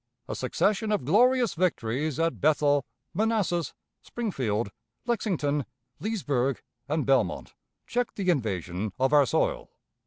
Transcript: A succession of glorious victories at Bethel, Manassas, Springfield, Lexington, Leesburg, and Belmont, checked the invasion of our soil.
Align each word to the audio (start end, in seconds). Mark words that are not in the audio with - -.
A 0.27 0.33
succession 0.35 0.91
of 0.91 1.05
glorious 1.05 1.53
victories 1.53 2.19
at 2.19 2.41
Bethel, 2.41 2.87
Manassas, 3.13 3.75
Springfield, 4.01 4.71
Lexington, 5.05 5.63
Leesburg, 5.99 6.59
and 6.89 7.05
Belmont, 7.05 7.53
checked 7.85 8.15
the 8.15 8.31
invasion 8.31 8.93
of 8.99 9.13
our 9.13 9.27
soil. 9.27 9.69